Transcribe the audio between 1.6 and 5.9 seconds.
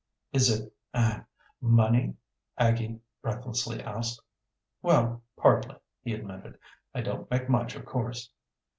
money?" Aggie breathlessly asked. "Well partly,"